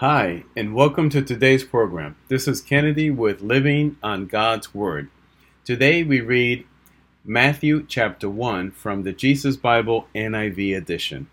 [0.00, 2.14] Hi, and welcome to today's program.
[2.28, 5.10] This is Kennedy with Living on God's Word.
[5.64, 6.64] Today we read
[7.24, 11.26] Matthew chapter 1 from the Jesus Bible NIV edition.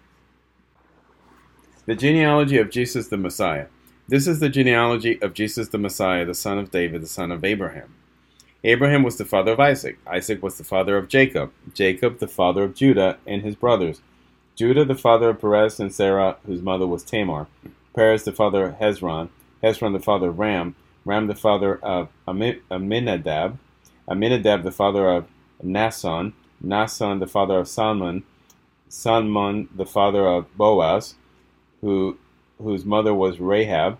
[1.85, 3.67] The genealogy of Jesus the Messiah.
[4.07, 7.45] This is the genealogy of Jesus the Messiah, the son of David, the son of
[7.45, 7.93] Abraham.
[8.63, 9.99] Abraham was the father of Isaac.
[10.07, 11.51] Isaac was the father of Jacob.
[11.75, 14.01] Jacob the father of Judah and his brothers.
[14.55, 17.45] Judah the father of Perez and Zerah, whose mother was Tamar.
[17.95, 19.29] Perez the father of Hezron,
[19.63, 23.57] Hezron the father of Ram, Ram the father of Amminadab,
[24.09, 25.27] Amminadab the father of
[25.63, 28.23] Nahshon, Nahshon the father of Salmon,
[28.89, 31.15] Salmon the father of Boaz,
[31.81, 32.17] who
[32.61, 33.97] whose mother was Rahab,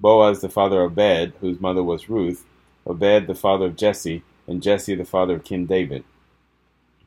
[0.00, 2.44] Boaz the father of Obed, whose mother was Ruth,
[2.86, 6.04] Obed the father of Jesse, and Jesse the father of King David.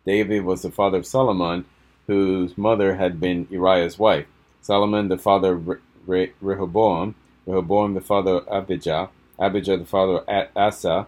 [0.05, 1.65] David was the father of Solomon,
[2.07, 4.25] whose mother had been Uriah's wife.
[4.61, 9.09] Solomon the father of Re- Rehoboam, Rehoboam the father of Abijah,
[9.39, 11.07] Abijah the father of Asa,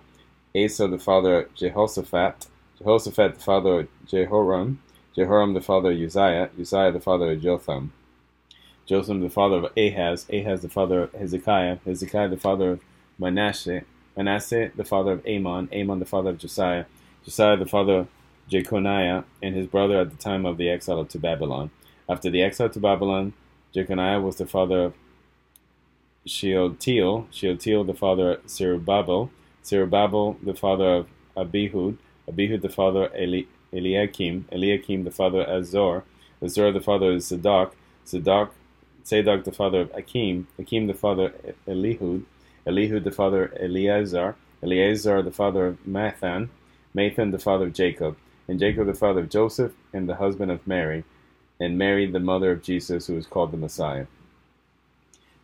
[0.55, 4.79] Asa the father of Jehoshaphat, Jehoshaphat the father of Jehoram,
[5.15, 7.93] Jehoram the father of Uzziah, Uzziah the father of Jotham,
[8.85, 12.81] Jotham the father of Ahaz, Ahaz the father of Hezekiah, Hezekiah the father of
[13.19, 13.83] Manasseh,
[14.17, 16.85] Manasseh the father of Amon, Amon the father of Josiah,
[17.23, 18.07] Josiah the father of
[18.49, 21.71] Jeconiah, and his brother at the time of the exile to Babylon.
[22.09, 23.33] After the exile to Babylon,
[23.73, 24.93] Jeconiah was the father of
[26.25, 29.31] Shealtiel, Shealtiel the father of Zerubbabel,
[29.65, 31.97] Zerubbabel the father of Abihud,
[32.29, 36.03] Abihud the father of Eli- Eliakim, Eliakim the father of Azor,
[36.41, 38.53] Azor the father of Zadok, Zadok,
[39.05, 42.25] Zadok the father of Akim, Akim the father of Elihud,
[42.67, 46.49] Elihud the father of Eleazar, Eleazar the father of Matthan,
[46.95, 48.17] Matthan the father of Jacob,
[48.49, 51.03] and Jacob the father of Joseph, and the husband of Mary,
[51.61, 54.07] and Mary, the mother of Jesus, who is called the Messiah.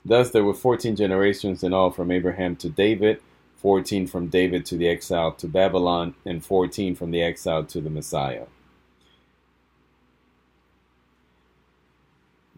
[0.03, 3.21] Thus, there were 14 generations in all from Abraham to David,
[3.57, 7.91] 14 from David to the exile to Babylon, and 14 from the exile to the
[7.91, 8.45] Messiah.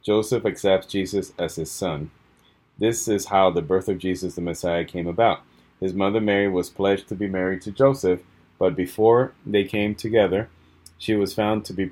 [0.02, 2.12] Joseph accepts Jesus as his son.
[2.78, 5.42] This is how the birth of Jesus the Messiah came about.
[5.82, 8.22] His mother Mary was pledged to be married to Joseph,
[8.58, 10.48] but before they came together,
[10.98, 11.92] she was found to be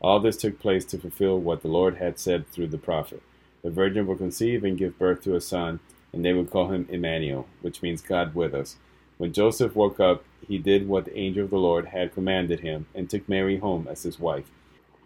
[0.00, 3.22] All this took place to fulfill what the Lord had said through the prophet.
[3.62, 5.80] The virgin will conceive and give birth to a son,
[6.12, 8.76] and they will call him Emmanuel, which means God with us.
[9.18, 12.86] When Joseph woke up, he did what the angel of the Lord had commanded him,
[12.94, 14.50] and took Mary home as his wife.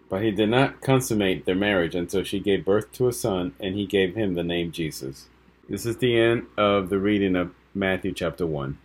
[0.09, 3.77] But he did not consummate their marriage until she gave birth to a son, and
[3.77, 5.29] he gave him the name Jesus.
[5.69, 8.77] This is the end of the reading of Matthew chapter 1.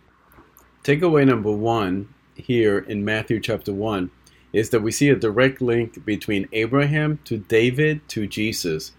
[0.84, 4.10] Takeaway number one here in Matthew chapter 1
[4.56, 8.92] is that we see a direct link between Abraham to David to Jesus.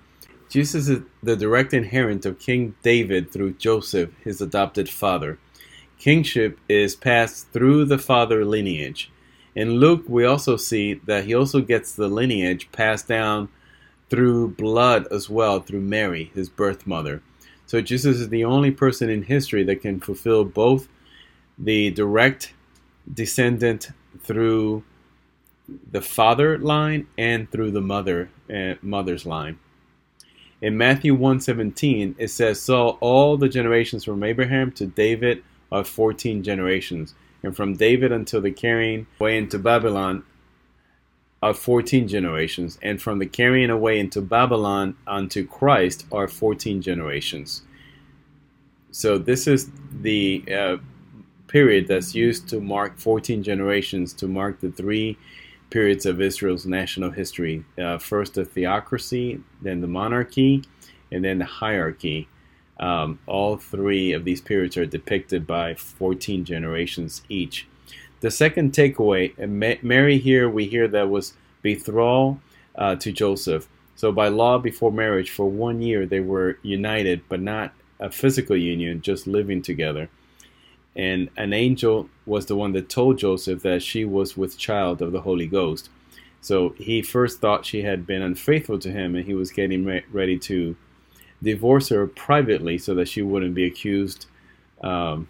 [0.50, 5.40] Jesus is the direct inherit of King David through Joseph, his adopted father.
[5.98, 9.10] Kingship is passed through the father lineage.
[9.56, 13.50] In Luke, we also see that he also gets the lineage passed down
[14.12, 17.24] through blood as well, through Mary, his birth mother.
[17.66, 20.88] So Jesus is the only person in history that can fulfill both
[21.58, 22.54] the direct
[23.12, 23.90] descendant
[24.22, 24.84] through
[25.92, 29.60] the father line and through the mother uh, mother's line.
[30.62, 36.44] In Matthew 1:17 it says so all the generations from Abraham to David are 14
[36.44, 37.14] generations
[37.44, 40.24] and from David until the carrying away into Babylon
[41.44, 47.62] are 14 generations and from the carrying away into Babylon unto Christ are 14 generations.
[48.90, 49.70] So this is
[50.02, 50.78] the uh,
[51.48, 55.18] period that's used to mark 14 generations to mark the three
[55.70, 57.66] periods of Israel's national history.
[57.78, 60.64] Uh, first, the theocracy, then the monarchy,
[61.12, 62.28] and then the hierarchy.
[62.80, 67.68] Um, all three of these periods are depicted by 14 generations each.
[68.20, 69.38] The second takeaway,
[69.84, 72.40] Mary here, we hear that was betrothed
[72.76, 73.68] uh, to Joseph.
[73.96, 78.56] So, by law, before marriage, for one year they were united, but not a physical
[78.56, 80.10] union, just living together
[80.98, 85.12] and an angel was the one that told Joseph that she was with child of
[85.12, 85.90] the Holy Ghost.
[86.42, 90.06] So he first thought she had been unfaithful to him, and he was getting re-
[90.12, 90.76] ready to
[91.42, 94.26] divorce her privately so that she wouldn't be accused
[94.82, 95.30] um,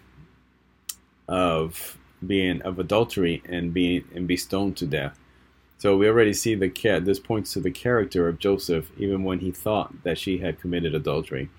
[1.28, 5.20] of being of adultery and being and be stoned to death.
[5.80, 7.06] So we already see the cat.
[7.06, 10.96] This points to the character of Joseph, even when he thought that she had committed
[10.96, 11.50] adultery.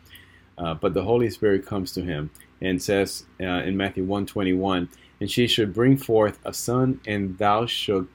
[0.58, 4.88] Uh, but the Holy Spirit comes to him and says uh, in Matthew 121,
[5.20, 8.06] and she should bring forth a son, and thou shalt,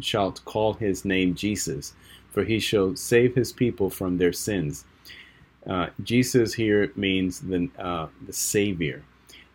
[0.00, 1.94] shalt call his name Jesus,
[2.30, 4.84] for he shall save his people from their sins.
[5.66, 9.02] Uh, Jesus here means the, uh, the Savior.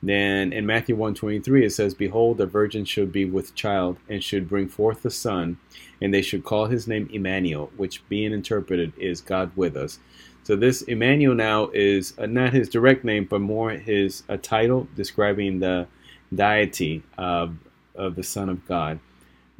[0.03, 4.49] Then in Matthew 1:23 it says, "Behold, a virgin should be with child and should
[4.49, 5.57] bring forth a son,
[6.01, 9.99] and they should call his name Emmanuel, which being interpreted is God with us."
[10.43, 14.87] So this Emmanuel now is uh, not his direct name, but more his a title
[14.95, 15.87] describing the
[16.33, 17.55] deity of,
[17.95, 18.99] of the Son of God,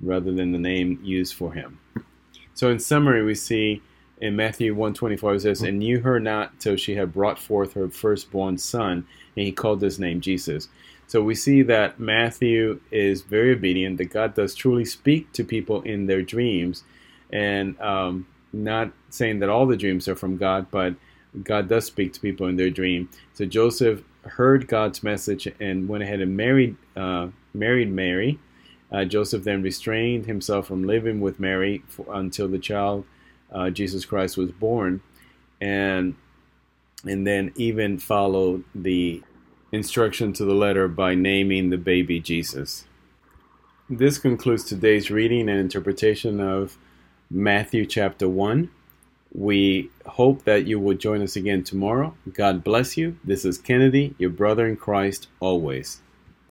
[0.01, 1.79] rather than the name used for him.
[2.53, 3.81] So in summary, we see
[4.19, 7.89] in Matthew 124 it says, And knew her not till she had brought forth her
[7.89, 9.05] firstborn son,
[9.35, 10.67] and he called his name Jesus.
[11.07, 15.81] So we see that Matthew is very obedient, that God does truly speak to people
[15.81, 16.83] in their dreams,
[17.31, 20.95] and um, not saying that all the dreams are from God, but
[21.43, 23.09] God does speak to people in their dream.
[23.33, 28.39] So Joseph heard God's message and went ahead and married uh, married Mary.
[28.91, 33.05] Uh, Joseph then restrained himself from living with Mary for, until the child
[33.51, 35.01] uh, Jesus Christ was born,
[35.59, 36.15] and
[37.05, 39.23] and then even followed the
[39.71, 42.85] instruction to the letter by naming the baby Jesus.
[43.89, 46.77] This concludes today's reading and interpretation of
[47.33, 48.69] Matthew chapter 1.
[49.33, 52.13] We hope that you will join us again tomorrow.
[52.33, 53.19] God bless you.
[53.23, 56.01] This is Kennedy, your brother in Christ, always.